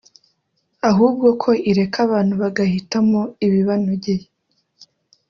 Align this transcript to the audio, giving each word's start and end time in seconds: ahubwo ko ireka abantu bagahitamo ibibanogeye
ahubwo 0.89 1.27
ko 1.41 1.49
ireka 1.69 1.97
abantu 2.07 2.33
bagahitamo 2.41 3.21
ibibanogeye 3.45 4.25